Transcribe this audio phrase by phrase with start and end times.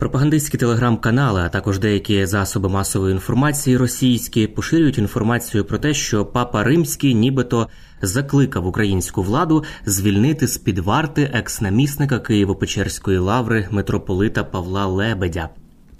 [0.00, 6.64] Пропагандистські телеграм-канали, а також деякі засоби масової інформації російські поширюють інформацію про те, що папа
[6.64, 7.68] римський нібито
[8.02, 15.48] закликав українську владу звільнити з під варти екс-намісника Києво-Печерської лаври митрополита Павла Лебедя.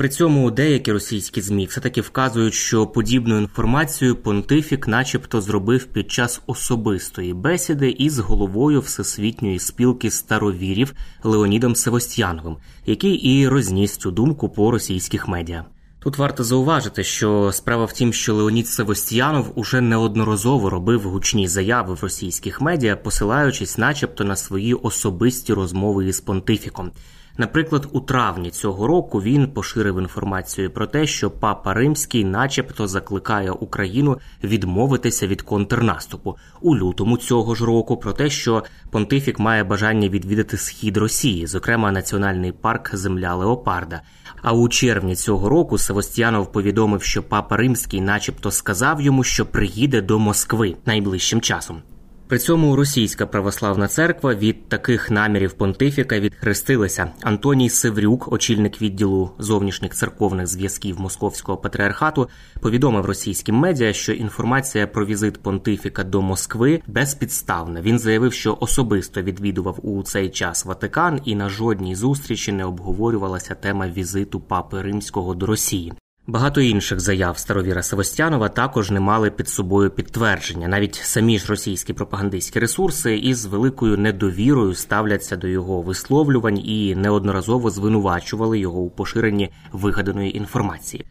[0.01, 6.13] При цьому деякі російські змі все таки вказують, що подібну інформацію понтифік, начебто, зробив під
[6.13, 10.93] час особистої бесіди із головою Всесвітньої спілки старовірів
[11.23, 15.65] Леонідом Севостьяновим, який і розніс цю думку по російських медіа.
[16.03, 21.95] Тут варто зауважити, що справа в тім, що Леонід Севостьянов уже неодноразово робив гучні заяви
[21.95, 26.91] в російських медіа, посилаючись, начебто, на свої особисті розмови із понтифіком.
[27.39, 33.51] Наприклад, у травні цього року він поширив інформацію про те, що папа римський, начебто, закликає
[33.51, 37.97] Україну відмовитися від контрнаступу у лютому цього ж року.
[37.97, 44.01] Про те, що понтифік має бажання відвідати схід Росії, зокрема національний парк Земля Леопарда.
[44.43, 50.01] А у червні цього року Севостьянов повідомив, що папа римський, начебто, сказав йому, що приїде
[50.01, 51.83] до Москви найближчим часом.
[52.31, 57.11] При цьому російська православна церква від таких намірів понтифіка відхрестилася.
[57.23, 62.29] Антоній Севрюк, очільник відділу зовнішніх церковних зв'язків Московського патріархату,
[62.61, 67.81] повідомив російським медіа, що інформація про візит понтифіка до Москви безпідставна.
[67.81, 73.55] Він заявив, що особисто відвідував у цей час Ватикан, і на жодній зустрічі не обговорювалася
[73.55, 75.93] тема візиту папи римського до Росії.
[76.27, 80.69] Багато інших заяв старовіра Севостянова також не мали під собою підтвердження.
[80.69, 87.71] Навіть самі ж російські пропагандистські ресурси із великою недовірою ставляться до його висловлювань і неодноразово
[87.71, 91.05] звинувачували його у поширенні вигаданої інформації.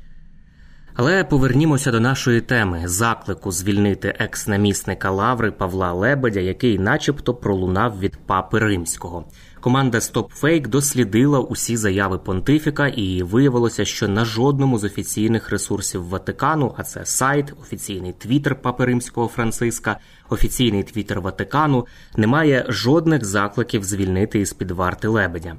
[1.02, 8.18] Але повернімося до нашої теми заклику звільнити екс-намісника Лаври Павла Лебедя, який, начебто, пролунав від
[8.18, 9.26] папи римського.
[9.62, 16.76] Команда StopFake дослідила усі заяви понтифіка, і виявилося, що на жодному з офіційних ресурсів Ватикану,
[16.78, 20.00] а це сайт, офіційний твіттер Папи Римського Франциска,
[20.30, 21.88] офіційний твіттер Ватикану,
[22.18, 25.56] немає жодних закликів звільнити із під варти лебедя.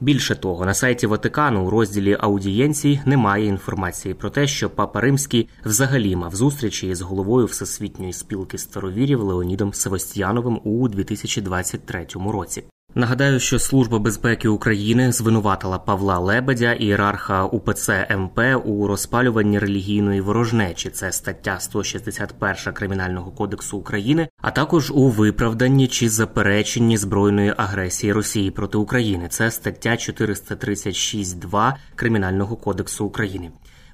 [0.00, 5.48] Більше того, на сайті Ватикану у розділі аудієнцій немає інформації про те, що Папа Римський
[5.64, 12.64] взагалі мав зустрічі із головою Всесвітньої спілки старовірів Леонідом Севастьяновим у 2023 році.
[12.94, 20.90] Нагадаю, що Служба безпеки України звинуватила Павла Лебедя, ієрарха УПЦ МП у розпалюванні релігійної ворожнечі.
[20.90, 28.50] Це стаття 161 кримінального кодексу України, а також у виправданні чи запереченні збройної агресії Росії
[28.50, 29.28] проти України.
[29.28, 33.50] Це стаття 436.2 кримінального кодексу України.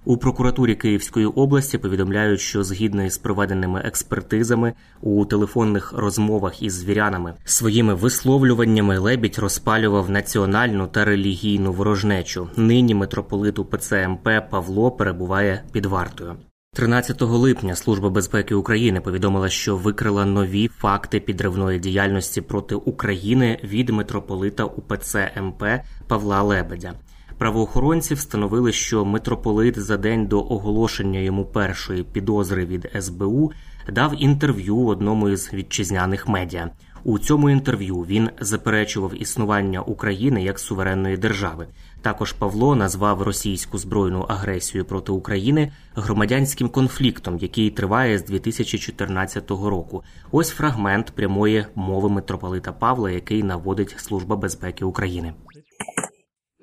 [0.08, 7.34] У прокуратурі Київської області повідомляють, що згідно із проведеними експертизами у телефонних розмовах із звірянами
[7.44, 12.48] своїми висловлюваннями лебідь розпалював національну та релігійну ворожнечу.
[12.56, 16.36] Нині митрополит УПЦ МП Павло перебуває під вартою.
[16.74, 23.90] 13 липня Служба безпеки України повідомила, що викрила нові факти підривної діяльності проти України від
[23.90, 25.64] митрополита УПЦ МП
[26.08, 26.92] Павла Лебедя.
[27.38, 33.52] Правоохоронці встановили, що митрополит за день до оголошення йому першої підозри від СБУ
[33.92, 36.70] дав інтерв'ю одному із вітчизняних медіа.
[37.04, 41.66] У цьому інтерв'ю він заперечував існування України як суверенної держави.
[42.02, 50.02] Також Павло назвав російську збройну агресію проти України громадянським конфліктом, який триває з 2014 року.
[50.30, 55.34] Ось фрагмент прямої мови митрополита Павла, який наводить Служба безпеки України.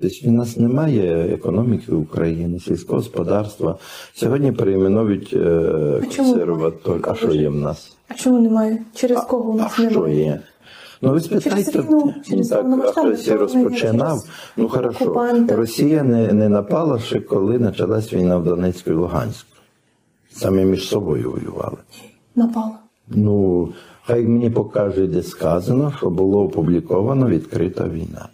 [0.08, 3.78] Тобто в нас немає економіки України, сільського господарства.
[4.14, 5.38] Сьогодні перейменують е,
[6.02, 7.04] А консерваторію.
[7.08, 7.96] А що є в нас?
[8.08, 8.78] А чому немає?
[8.94, 10.40] Через кого у А нас що є?
[11.02, 14.18] Ну ви спитайте, війну, через так, хтось розпочинав.
[14.18, 15.56] через Ну хорошо, окупанта.
[15.56, 19.48] Росія не, не напала ще коли почалась війна в Донецьку і Луганську.
[20.32, 21.76] Самі між собою воювали.
[22.36, 22.78] Напала.
[23.08, 23.68] Ну,
[24.02, 28.28] хай мені покаже, де сказано, що було опубліковано відкрита війна.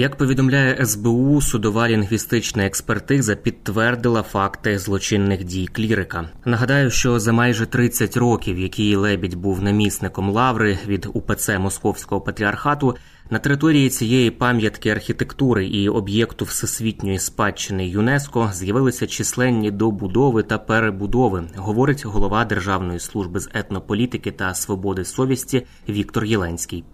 [0.00, 6.28] Як повідомляє СБУ, судова лінгвістична експертиза підтвердила факти злочинних дій клірика.
[6.44, 12.96] Нагадаю, що за майже 30 років, які Лебідь був намісником лаври від УПЦ Московського патріархату,
[13.30, 21.44] на території цієї пам'ятки архітектури і об'єкту всесвітньої спадщини ЮНЕСКО з'явилися численні добудови та перебудови,
[21.56, 26.84] говорить голова Державної служби з етнополітики та свободи совісті Віктор Єленський.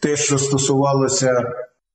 [0.00, 1.52] Те, що стосувалося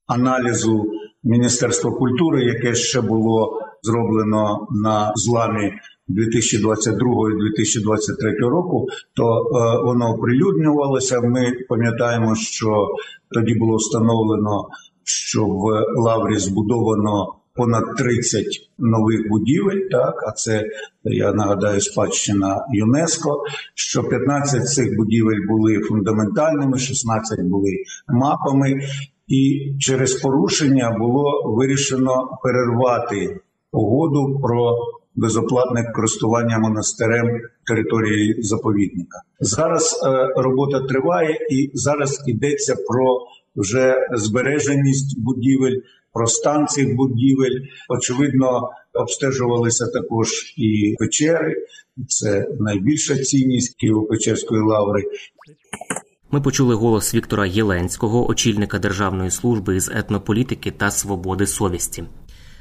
[0.08, 0.86] аналізу
[1.24, 5.74] Міністерства культури, яке ще було зроблено на зламі
[6.08, 11.22] 2022 і 2023 року, то е, воно оприлюднювалося.
[11.22, 12.88] Ми пам'ятаємо, що
[13.32, 14.68] тоді було встановлено,
[15.04, 15.64] що в
[15.98, 18.46] лаврі збудовано понад 30
[18.80, 19.90] нових будівель.
[19.92, 20.70] Так, а це
[21.04, 23.44] я нагадаю, спадщина ЮНЕСКО.
[23.76, 27.72] Що 15 з цих будівель були фундаментальними, 16 були
[28.08, 28.82] мапами,
[29.28, 33.40] і через порушення було вирішено перервати
[33.72, 34.78] угоду про
[35.16, 39.22] безоплатне користування монастирем території заповідника.
[39.40, 43.20] Зараз е, робота триває, і зараз йдеться про
[43.56, 45.78] вже збереженість будівель,
[46.14, 47.60] про стан цих будівель.
[47.90, 51.56] Очевидно, обстежувалися також і печери.
[52.08, 55.04] Це найбільша цінність Києво-Печерської лаври.
[56.32, 62.04] Ми почули голос Віктора Єленського, очільника Державної служби із етнополітики та свободи совісті.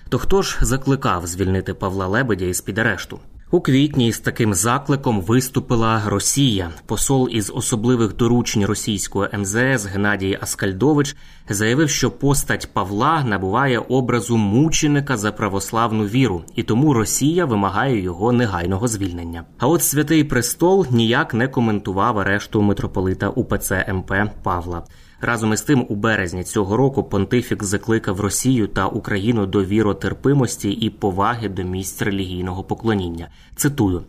[0.08, 3.20] То хто ж закликав звільнити Павла Лебедя із під арешту?
[3.52, 6.70] У квітні з таким закликом виступила Росія.
[6.86, 11.16] Посол із особливих доручень російського МЗС Геннадій Аскальдович
[11.48, 18.32] заявив, що постать Павла набуває образу мученика за православну віру, і тому Росія вимагає його
[18.32, 19.44] негайного звільнення.
[19.58, 24.12] А от святий престол ніяк не коментував арешту митрополита УПЦ МП
[24.42, 24.82] Павла.
[25.20, 30.90] Разом із тим, у березні цього року понтифік закликав Росію та Україну до віротерпимості і
[30.90, 33.28] поваги до місць релігійного поклоніння.
[33.56, 34.02] Цитую.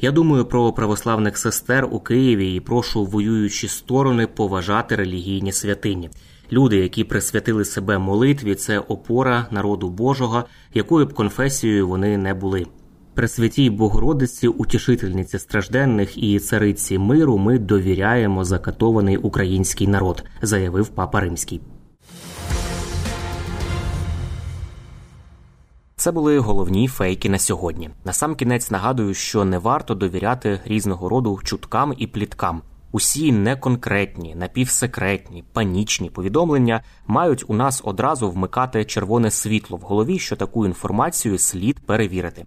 [0.00, 6.10] Я думаю про православних сестер у Києві і прошу воюючі сторони поважати релігійні святині.
[6.52, 10.44] Люди, які присвятили себе молитві, це опора народу Божого,
[10.74, 12.66] якою б конфесією вони не були.
[13.14, 21.60] Пресвятій Богородиці, утішительниці стражденних і цариці миру, ми довіряємо закатований український народ, заявив папа Римський.
[25.96, 27.90] Це були головні фейки на сьогодні.
[28.04, 32.62] Насамкінець нагадую, що не варто довіряти різного роду чуткам і пліткам.
[32.92, 40.36] Усі неконкретні, напівсекретні, панічні повідомлення мають у нас одразу вмикати червоне світло в голові, що
[40.36, 42.46] таку інформацію слід перевірити.